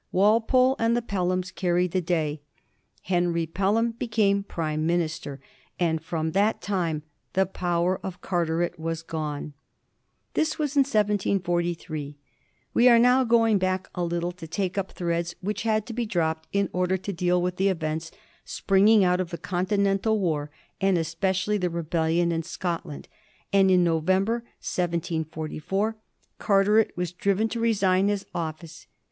[0.11, 2.41] Walpole and the Pelhams carried the day;
[3.03, 5.39] Henry Pelham became Prime minister,
[5.79, 9.53] and from that time the power of Carteret was gone.
[10.33, 12.17] This was in 1743—
[12.73, 16.07] we are now going back a little to take up threads which had to be
[16.07, 18.09] dropped in order to deal with the events
[18.43, 20.49] springing out of the continental war,
[20.81, 23.07] and espe cially the rebellion in Scotland—
[23.53, 25.95] and in November, 1744,
[26.39, 28.87] Carteret was driven to resign his office.